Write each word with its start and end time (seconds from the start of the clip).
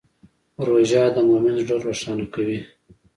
روژه 0.65 1.03
د 1.15 1.17
مؤمن 1.29 1.55
زړه 1.65 1.75
روښانه 1.85 2.25
کوي. 2.33 2.59